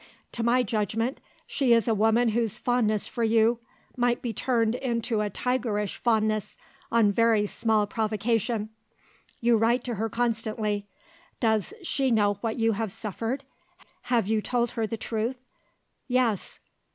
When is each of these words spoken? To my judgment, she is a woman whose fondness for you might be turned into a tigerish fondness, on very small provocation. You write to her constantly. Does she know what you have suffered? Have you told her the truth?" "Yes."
To 0.31 0.41
my 0.41 0.63
judgment, 0.63 1.19
she 1.45 1.73
is 1.73 1.87
a 1.87 1.93
woman 1.93 2.29
whose 2.29 2.57
fondness 2.57 3.05
for 3.07 3.23
you 3.23 3.59
might 3.95 4.19
be 4.23 4.33
turned 4.33 4.73
into 4.73 5.21
a 5.21 5.29
tigerish 5.29 5.95
fondness, 5.97 6.57
on 6.91 7.11
very 7.11 7.45
small 7.45 7.85
provocation. 7.85 8.69
You 9.41 9.57
write 9.57 9.83
to 9.83 9.93
her 10.01 10.09
constantly. 10.09 10.87
Does 11.39 11.75
she 11.83 12.09
know 12.09 12.39
what 12.41 12.57
you 12.57 12.71
have 12.71 12.91
suffered? 12.91 13.43
Have 14.09 14.25
you 14.27 14.41
told 14.41 14.71
her 14.71 14.87
the 14.87 14.97
truth?" 14.97 15.37
"Yes." 16.07 16.57